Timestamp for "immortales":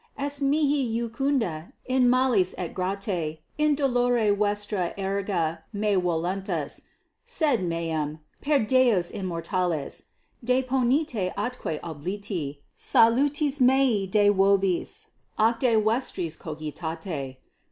9.11-10.05